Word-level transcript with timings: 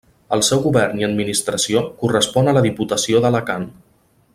El 0.37 0.41
seu 0.47 0.61
govern 0.63 1.01
i 1.01 1.05
administració 1.09 1.85
correspon 2.01 2.49
a 2.53 2.59
la 2.59 2.67
Diputació 2.69 3.23
d'Alacant. 3.27 3.73